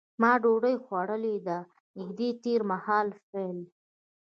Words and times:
ما 0.21 0.31
ډوډۍ 0.41 0.75
خوړلې 0.83 1.35
ده 1.47 1.57
نږدې 1.97 2.29
تېر 2.43 2.61
مهال 2.71 3.07
فعل 3.27 3.49
دی. 3.65 3.71